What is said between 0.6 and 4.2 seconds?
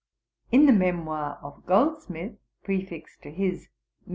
the Memoir of Goldsmith, prefixed to his _Misc.